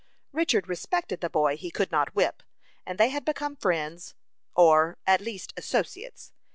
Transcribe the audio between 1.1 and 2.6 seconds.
the boy he could not whip,